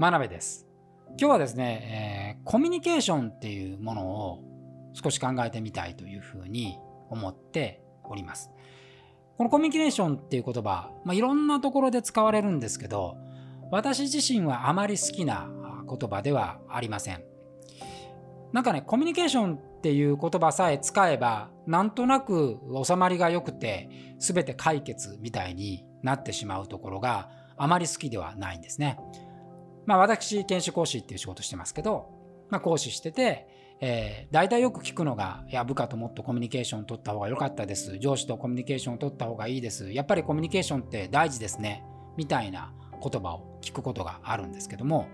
[0.00, 0.66] 真鍋です。
[1.18, 4.42] 今日はですね、えー、コミュニケーションっていうものを
[4.94, 6.78] 少し考えてみたいというふうに
[7.10, 8.50] 思っております。
[9.36, 13.18] このコミュニケーションっていう言葉、まあ、いろんなところで使われるんですけど
[13.70, 15.50] 私自身はあまり好きな
[15.86, 17.22] 言葉ではありません。
[18.54, 28.98] なんかねコミュニケーションっていう言葉さえ使えばなんとなく収まりが良くて全て解決みたいになってしまうところがあまり好きではないんですね。
[29.86, 32.10] まあ、私、研修講師っていう仕事してますけど、
[32.48, 33.48] まあ、講師してて、
[33.80, 37.98] えー、大体よく聞くのが、いや、部下ともっとコミュニケーション取った方が良かったです。
[37.98, 39.90] 上司とコミュニケーション取った方がいいです。
[39.92, 41.84] やっぱりコミュニケーションって大事ですね。
[42.16, 45.08] みたいな言葉を聞くことがあるんですけども、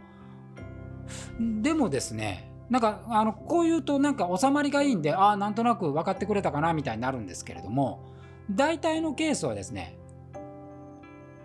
[1.62, 8.02] でもですね、なんか、あの、こう言うとなんか収まりがいいんで、ああ、なんとなく分かってくれたかな、みたいになるんですけれども、
[8.50, 9.96] 大体のケースはですね、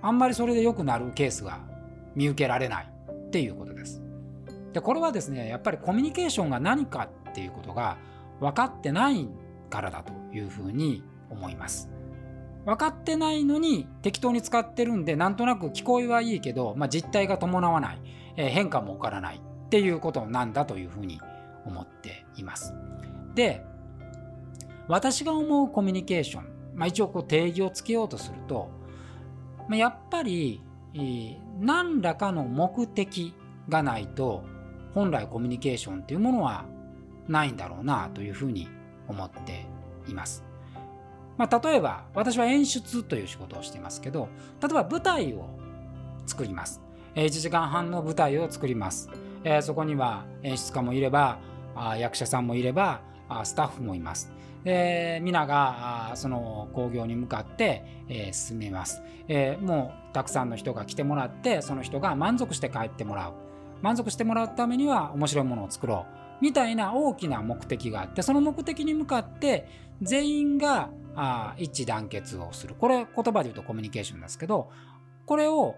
[0.01, 1.59] あんまりそれで良くなるケースが
[2.15, 2.91] 見受けられない
[3.31, 4.01] っていうことです。
[4.73, 7.97] でこれはですねやっぱりコミュニケーションが何かっていうことが
[8.41, 9.29] 分かってない
[9.69, 11.89] からだというふうに思います。
[12.65, 18.01] 分かってないのに適当に使ってるんでなんとなく聞こえはいいけど、まあ、実態が伴わない、
[18.35, 21.19] えー、変化も起こらないっていうことなんだというふうに
[21.65, 22.73] 思っています。
[23.33, 23.63] で
[24.87, 28.69] 私が思うコミュニケーション、まあ、一応こう定義をつけようとすると
[29.69, 30.61] まやっぱり
[31.59, 33.33] 何らかの目的
[33.69, 34.43] がないと
[34.93, 36.65] 本来コミュニケーションっていうものは
[37.27, 38.67] ないんだろうなというふうに
[39.07, 39.65] 思って
[40.07, 40.43] います。
[41.37, 44.27] まあ、例えば私は演出という仕事をしていますけど
[44.61, 45.49] 例えば舞台を
[46.25, 46.81] 作ります。
[47.15, 49.09] 1時間半の舞台を作ります。
[49.43, 51.39] えそこには演出家もいれば
[51.97, 53.01] 役者さんもいれば
[53.43, 54.31] スタッフもいます。
[54.63, 63.33] で皆がその興行に向かって、えー、進めます、えー、もうたくさんの人が来てもらってその人が満足して帰ってもらう。
[63.81, 66.05] 満足してもらうためには面白いものを作ろ
[66.39, 66.43] う。
[66.43, 69.67] みたいな大きな目的があってその目的に向かって
[70.01, 72.75] 全員があ一致団結をする。
[72.75, 74.69] これ言葉で言うとコミュニケーションですけど
[75.25, 75.75] これを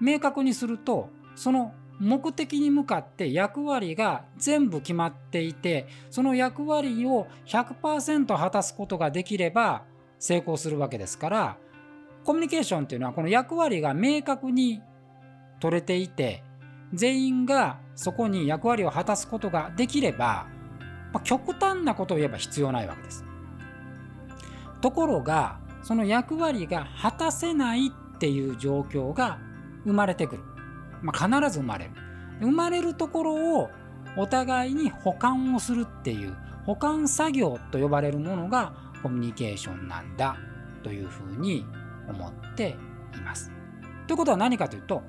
[0.00, 9.82] 明確にするとその目的に向かって役割が全部決まっていてその役割を100%果たすことができれば
[10.18, 11.56] 成功するわけですから
[12.24, 14.82] コミュニケーションっていうのはこの役割が明確に
[15.60, 16.42] 取れていて
[16.92, 20.46] 全員がそこに役割を果たすことができれば、
[21.12, 23.24] まあ、極端なことを言えば必要ないわけです。
[24.80, 29.38] ところがその役割が果たせないっていう状況が
[29.84, 30.42] 生まれてくる。
[31.02, 31.90] まあ、必ず生まれる。
[32.40, 33.70] 生まれるところを
[34.16, 40.36] お互いに補完をするっていう補完作業と呼ばれるものがコミュニケーションなんだ
[40.82, 41.64] というふうに
[42.08, 42.76] 思って
[43.14, 43.52] います。
[44.06, 45.02] ということは何かというと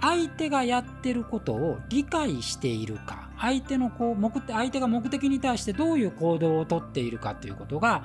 [0.00, 8.04] 相手がやってることを理解しているか相手のこう目相手が目的に対してどういう行動をとっているかということが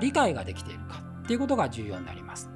[0.00, 2.51] 理解ができているかっていうことが重要になります。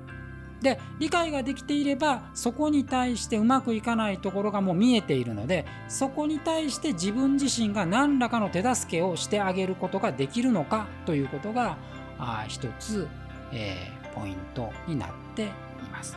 [0.60, 11.76] で理解ができていればそこに対してうまくいかないところがもう見えているのでそこに対して自分自身が何らかの手助けをしてあげることができるのかということが
[12.18, 13.06] あ一つ、
[13.52, 15.46] えー、ポイントになってい
[15.92, 16.16] ます。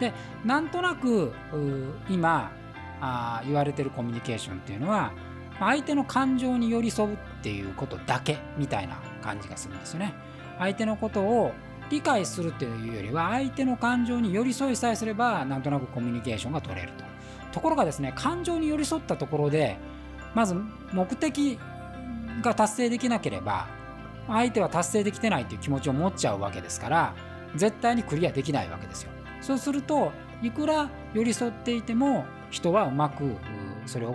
[0.00, 0.12] で
[0.44, 1.32] なんとなく
[2.08, 2.50] 今
[3.00, 5.12] あ言われてるコミュニケーションっていうのは
[5.58, 10.14] 相手の感情に寄り添うっていうことだけみたいな感じがするんですよね。
[10.58, 11.52] 相手のことを
[11.90, 17.04] 理解するというよりは相手の感情に寄り添いさえすればなんとなくコミュニケーションが取れると。
[17.52, 19.76] ところがですね感情に寄り添ったところで
[20.34, 20.54] まず
[20.92, 21.58] 目的
[22.42, 23.66] が達成できなければ
[24.28, 27.14] 相手は達成できてないという気持ちを持っちゃうわけですから
[27.56, 29.10] 絶対にクリアできないわけですよ。
[29.40, 30.12] そうすると
[30.42, 33.36] いくら寄り添っていても人はうまく
[33.86, 34.14] それを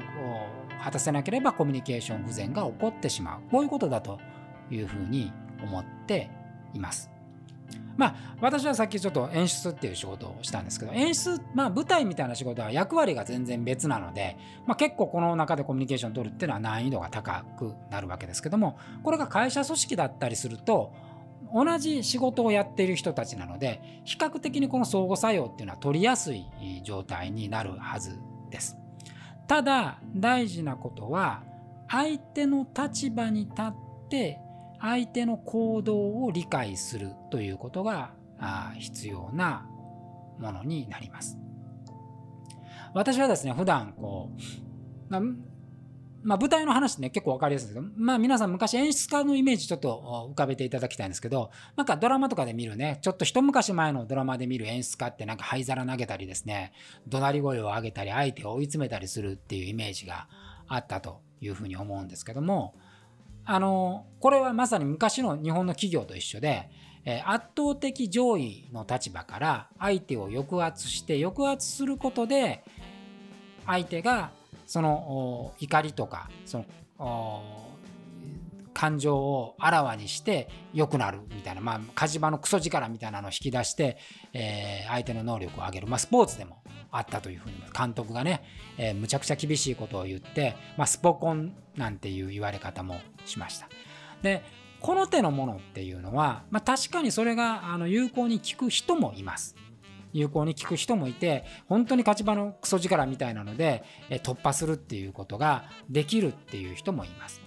[0.82, 4.20] 果たせなければコミュニケーション不全が起こってしまうこういうことだと
[4.72, 6.30] いうふうに思って
[6.74, 7.15] います。
[7.98, 20.94] まあ私はさっきちょっと演出っていう仕事をしたんですけど演出まあ舞台みたいな仕事は役割が全然別なので、まあ、結構この中でコミュニケーションを取るっていうのは難易度が高くなるわけですけどもこれが会社組織だったりすると
[21.54, 26.46] 同じ仕事をやっている人たちなので比較的にこの相互作用っていうのは取りやすい
[26.84, 28.20] 状態になるはず
[28.50, 28.78] です。
[29.48, 31.44] ただ大事なことは
[31.88, 33.74] 相手の立場に立っ
[34.10, 34.40] て
[34.86, 38.14] 相手の行動を理解するということが
[38.78, 39.68] 必要な
[40.40, 41.40] ものになります。
[42.94, 44.30] 私はですね、普段こ
[45.10, 45.20] う、
[46.24, 56.74] まあ、舞台の話ね、結構わかりやすいんですけど、まあ、皆さん昔演出家のイメージちょっと浮かべていただきたいんですけど、なんかドラマとかで見るね、ちょっと一昔前のドラマで見る演出家ってなんか灰皿投げたりですね、
[57.08, 60.28] 怒鳴り声を上げたり、相手を追い詰めたりするっていうイメージが
[60.68, 62.76] あったというふうに思うんですけども、
[63.46, 66.70] あの、これはまさに昔の日本の企業と一緒で、
[67.06, 72.64] え圧倒的上位の立場から相手を抑圧して抑圧することで
[73.68, 74.32] 相手が
[74.66, 76.66] その怒りとかそ
[76.98, 77.66] の
[78.74, 83.98] 感情をあらわにして良くなるみたいな、まあ、火事場のクソ力みたいなのを引き出して、
[84.34, 88.44] えー、相手の能力を上げる、まあ、スポーツでもあったというふうに監督がね、
[88.78, 93.68] えー、むちゃくちゃ厳しいことを言って、まあ、スポコンなんていう言われ方もしました。
[94.22, 94.44] で
[94.82, 99.56] この手のものっていうのは、まあ、確かにそれがあの有効に効く人もいます。
[100.16, 103.84] 有効に効く人もいて本当に勝ち場のクソ力みたいなので
[104.24, 107.42] 突破するっていうことができるっていう人もいます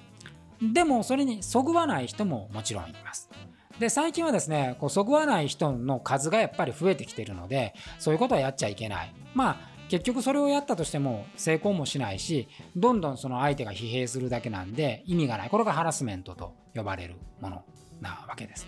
[0.60, 3.30] でもそれにそぐわない人ももちろんいます
[3.78, 9.56] で最近はですねこうそぐわない人の数がやっぱり増えてきてるのでそういうことはやっちゃいけないまあ
[9.88, 17.64] 結局それをやったとしても成功もしないしどんどんその相手が疲弊するだけなんで意味がないこれがハラスメントと呼ばれるもの
[18.00, 18.66] なわけです。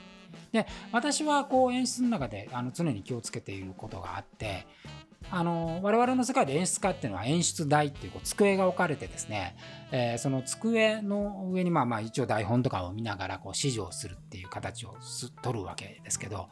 [0.53, 4.67] で私はこう演出の中であの常に気をつけていることがあって
[5.31, 9.56] あの我々の世界で演出家っていうのは演出台っていうこう机が置かれてですね、
[9.93, 14.96] えー、その机の上にまあまあ一応台本とかを見ながらこう指示をするっていう形を
[15.43, 16.49] 取るわけですけど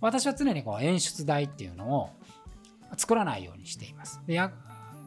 [0.00, 2.10] 私は常にこう演出台っていうのを
[2.96, 4.20] 作らないようにしています。
[4.26, 4.52] でや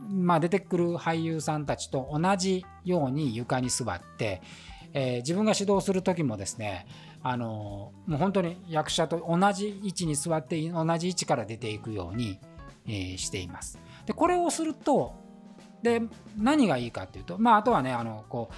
[0.09, 4.41] まあ、出てくる俳優さんたちと同じように床に座って、
[4.93, 6.87] えー、自分が指導する時もですね
[7.23, 12.39] あのもう本当に役者と同じ位置に座って同じ位置から出ていくように、
[12.87, 13.79] え、しています。
[14.05, 15.13] でこれをすると
[15.83, 16.01] で
[16.37, 18.55] 何がいいかっていうと、まあ、あとはねあのこう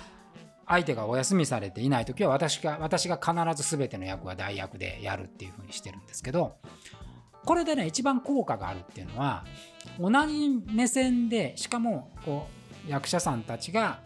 [0.68, 6.58] 相手がお休みされていない時は私が私が必ず全ての役は代役でやるっていうふうにしてるんですけど
[7.46, 9.46] これでね一番効果があるっていうのは
[10.00, 12.48] 同じ目線でしかもこ
[12.88, 14.00] う役者さんたちが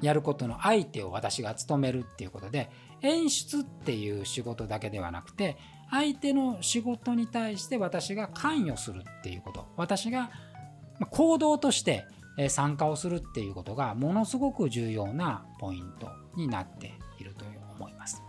[0.00, 2.70] やることの相手を私が務めるっていうことで
[3.02, 5.56] 演出っていう仕事だけではなくて
[5.90, 9.66] 相手の仕事に対して私が関与するっていうこと。
[9.76, 10.30] 私が
[11.10, 12.06] 行動として
[12.48, 17.44] 参加をするっていうことがものすごく重要なポイントになっていると
[17.76, 18.22] 思います。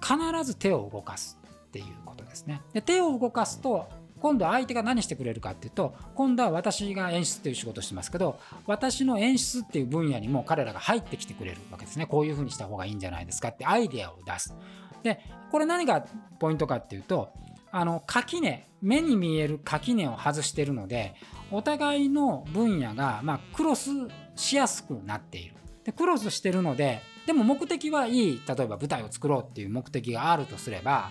[0.00, 2.62] 必ず手を動かすっていうことですね。
[2.72, 3.88] で手を動かすと
[4.20, 12.06] 今度は相手が何してくれるかっていうと今度は私が演出っていう仕事してますけど私の演出っていう分野にも彼らが入ってきてくれるわけですね。
[12.06, 14.54] こういうふうにした方がいいんじゃないですかってアイデアを出す。
[15.02, 16.04] でこれ何が
[16.38, 17.30] ポイントかっていうと
[17.70, 21.14] あの垣根目に見える垣根を外してるので
[21.50, 23.90] お互いの分野が、まあ、クロス
[24.36, 25.54] しやすくなっている
[25.84, 31.10] でクロスしてるのででも目的はいい例えば舞台を作ろうっていう目的があるとすれば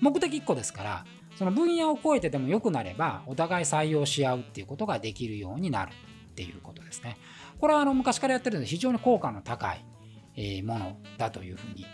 [0.00, 1.04] 目的1個ですから
[1.36, 5.92] その分野を超えてでも良くなればお互い採用し合うっていうことができるようになる
[6.30, 7.16] っていうことですね。
[7.58, 9.74] これはあの昔からやってるので非常に効果の高
[10.34, 11.86] いものだというふうに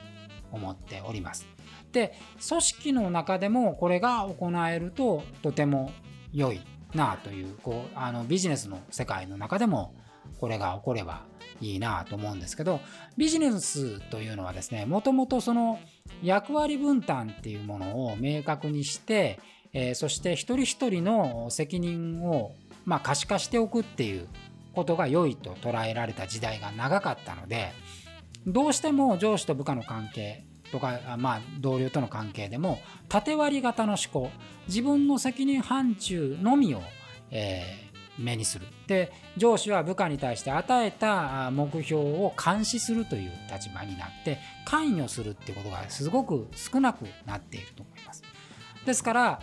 [0.53, 1.47] 思っております。
[1.93, 2.15] で
[2.49, 5.93] 組織の中でもこれが行えるととても
[6.33, 6.61] 良い
[6.95, 9.95] なあというこうあのビジネスの世界の中でも
[10.39, 11.23] これが起これば
[11.61, 12.81] いいなと思うんですけど
[13.17, 15.79] ビジネスというのはですねもともとその
[16.23, 19.39] 役割分担っていうものを明確にして、
[19.73, 22.53] えー、そして一人一人の責任を、
[22.85, 24.29] まあ、可視化しておくっていう
[24.75, 27.73] ことが良いと捉えられた時代が長かったので
[28.47, 34.31] どうしても上司と部下の関係とか、まあ、同僚との関係でも縦割り型の思考
[34.67, 36.83] 自分の責任範疇のみを、
[37.31, 37.63] え
[38.19, 38.67] 目にする。
[38.87, 48.23] で上司は部下に対して与えた目標を監視するという立場になって関与するっていうことがすごく少なくなっていると思います。
[48.85, 49.43] ですから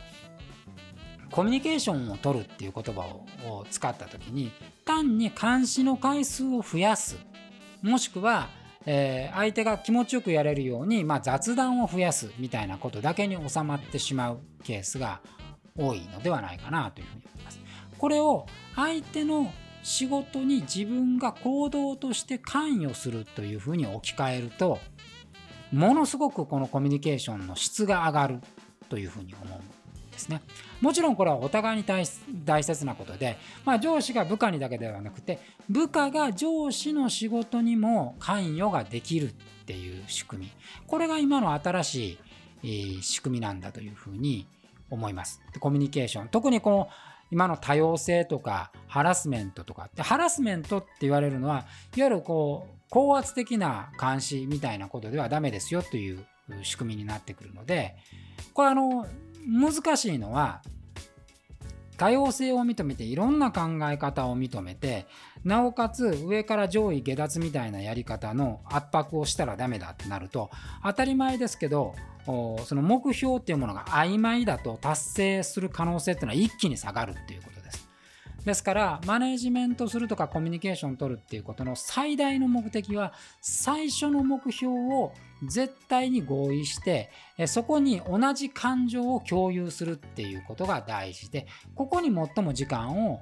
[1.32, 4.52] コミュニケーションを取るっていう言葉を使った時に
[4.86, 7.18] 単に監視の回数を増やす
[7.82, 8.50] もしくは、
[8.86, 15.22] えー、相手が気持ちよくやれるように、まあ、雑談を増やすみたいなことだけに収まってしまうケースが
[15.78, 17.60] 多いのではないかなというふうに思います。
[17.98, 18.46] これを
[18.76, 19.52] 相手の
[19.84, 24.80] 仕事に自分が行動として関与するというふうに置き換えると
[25.72, 28.40] ものすごくこのコミュニケーションの質が上がる
[28.90, 29.62] というふうに思うん
[30.20, 30.42] ですね。
[30.82, 32.06] もちろんこれはお互いに大
[32.64, 39.32] 切なことで、まあ、上司が部下にだけではなくて部下が上司の仕事にも関与ができるっ
[39.66, 40.52] ていう仕組み
[40.88, 42.20] これが今の新し
[42.64, 44.46] い仕組みなんだというふうに
[44.90, 45.42] 思います。
[45.60, 46.90] コミュニケーション特にこの
[47.32, 56.26] 今の多様性とかハラスメントとかでハラスメントって言われるのはいわゆるこう高圧的な監視みたいなことではダメですよという
[56.64, 57.96] 仕組みになってくるので
[58.54, 59.06] これあの
[59.48, 60.62] 難しいのは
[61.98, 65.06] 多様性を認めていろんな考え方を認めて
[65.44, 70.50] なおかつ上から上位下脱みたいなやり方の圧迫をしたらダメだってなると
[70.84, 71.94] 当たり前ですけど
[72.26, 77.59] その目標っていうものが曖昧だと達成する可能性っていうのは一気に下がるっていうこと
[78.46, 78.64] です。
[78.64, 87.10] からマネジメントするとかコミュニケーション取るっていうことの最大の目的は最初の目標を絶対に合意して
[87.48, 93.20] そこに同じ感情を共有するっていうことが大事でここに最も時間を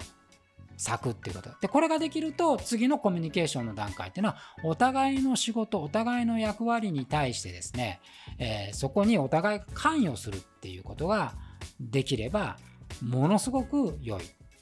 [0.77, 7.99] 咲くっていうことでこれができると次のコミュニケーションの段階っていうのはお互いの仕事お互いの役割に対してですね、
[8.37, 11.33] えー、そこにお互い関与するっていうことが
[11.79, 12.57] できれば
[13.01, 14.21] ものすごく良い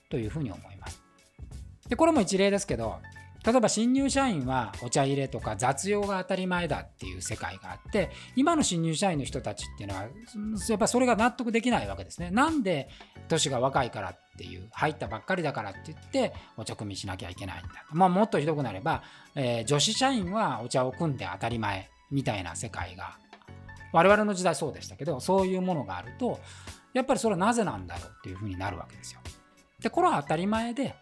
[0.09, 1.01] というふうに思います。
[1.89, 2.99] でこれも一例ですけど
[3.45, 10.01] 例えば新入社員はお茶入れとか雑用が当たり前だっていう世界があって今の新入社員の人たちっていうのは
[10.67, 12.31] やっぱそれが納得できないわけですね。
[12.31, 12.89] なんで
[13.27, 17.69] 年が若いからっていう入ったばっかりだからって言ってお茶組みしなきゃいけないんだ。
[17.91, 19.03] まあ、もっとひどくなれば、
[19.35, 23.17] えー、女子社員はお茶を組んで当たり前みたいな世界が
[23.93, 26.39] 我々の時代そうでしたけどそういうものがあると
[26.93, 29.19] やっぱりそれはなぜなんだろうっていうふうになるわけですよ。
[29.85, 30.95] でこれは当たり前で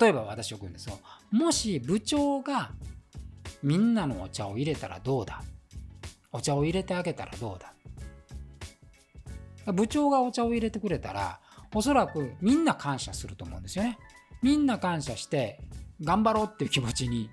[0.00, 0.98] 例えば私よく言うんですよ。
[1.30, 2.70] もし部長が
[3.62, 5.42] みんなのお茶を入れたらどうだ？
[6.32, 7.58] お茶を入れてあげたらどう
[9.66, 9.74] だ？
[9.74, 11.38] 部長がお茶を入れてくれたら
[11.74, 13.98] おそらくみんな感謝すると思うんですよね。
[14.40, 15.60] みんな感謝して
[16.02, 17.28] 頑張ろうっていう気持ちに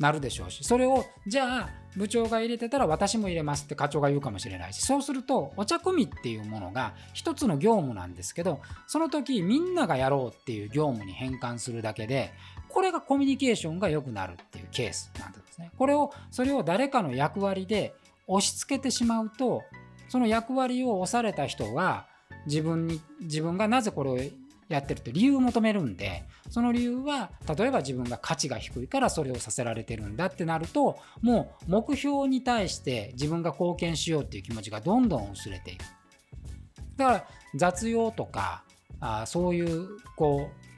[0.00, 12.32] なるでしょうしそれをじゃあ部長が入れてたら私も入れますって課長が言うかもしれないしそうするとお茶組みっていうものが一つの業務なんですけどその時みんながやろうっていう業務に変換するだけで
[12.68, 15.70] これがコミュニケーションが良くなるっていうケースなんですね。
[15.76, 17.94] これをそれを誰かの役割で
[18.26, 19.62] 押し付けてしまうと
[20.08, 22.06] その役割を押された人が
[22.46, 24.18] 自分に自分がなぜこれを
[24.74, 35.84] やってると理由を求めるんでその理由は例えば自分が価値が低いからそれをさせられてるんだってなるともう目標に対して自分が貢献しようっていう気持ちがどんどん薄れていく。
[36.96, 38.64] だから雑用とか
[39.00, 40.72] あそういうこう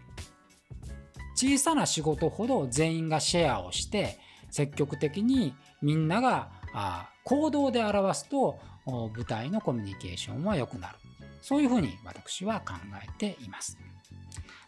[1.36, 4.18] 小さな仕事ほど全員がシェアをして
[4.50, 10.98] 積極的にみんながあ行動で表すと舞台のコミュニケーションは良くなる。
[11.44, 12.72] そういうふうに私は考
[13.04, 13.76] えています。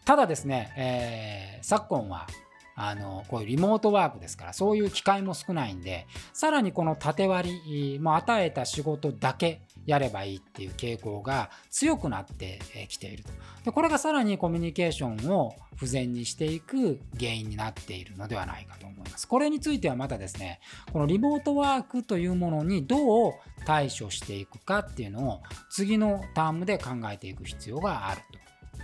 [0.05, 2.27] ただですね、えー、昨今は
[2.75, 13.31] あのこういうリモートワークですからそういう機会も少ないんでさらにこの縦割りも与えた仕事だけやればいいっていう傾向が強くなってきていると
[13.65, 20.59] でこれがさらにコミュニケーションを不全にしていく原因になっているのではないかと思いますこれについてはまたですね
[20.93, 23.33] このリモートワークというものにどう
[23.67, 28.39] 対処していくかっていうのを次のタームで考えていく必要があると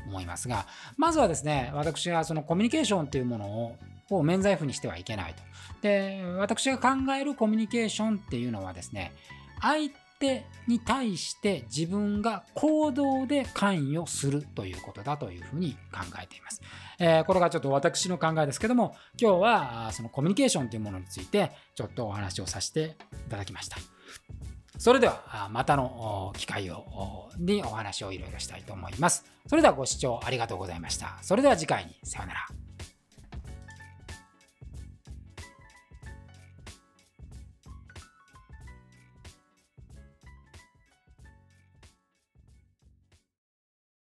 [0.09, 3.77] 思いますがまずはですね私はそのコミュニケーションというものを
[4.11, 5.41] を免罪符にしてはいけないと。
[5.81, 9.13] で私が考えるコミュニケーションっていうのはですね
[9.61, 16.61] 相手に対して自分が行動で関与するということだというふうに考えています。
[16.99, 22.97] えー、これがちょっと私の考えですけども今日はそのコミュニケーションというものについてちょっとお話をさせて
[23.27, 23.77] いただきました。
[24.77, 29.25] それではまたの機会をにお話をいろいろしたいと思います。
[29.47, 31.17] それではご視聴ありがとうございました。
[31.21, 32.62] それでは次回にさようなら。